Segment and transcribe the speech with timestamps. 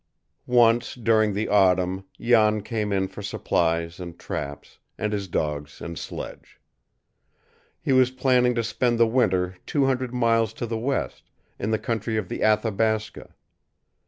[0.47, 5.95] Once during the autumn Jan came in for supplies and traps, and his dogs and
[5.95, 6.59] sledge.
[7.83, 11.29] He was planning to spend the winter two hundred miles to the west,
[11.59, 13.35] in the country of the Athabasca.